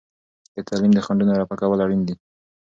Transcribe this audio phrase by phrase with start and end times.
[0.55, 2.15] د تعلیم د خنډونو رفع کول اړین دي.